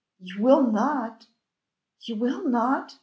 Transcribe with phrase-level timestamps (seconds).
[0.19, 1.27] "You will not!
[2.05, 2.95] You will not!"